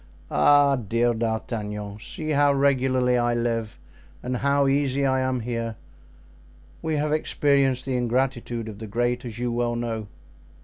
[0.31, 0.77] "Ah!
[0.77, 1.99] dear D'Artagnan!
[1.99, 3.77] see how regularly I live
[4.23, 5.75] and how easy I am here.
[6.81, 10.07] We have experienced the ingratitude of 'the great,' as you well know."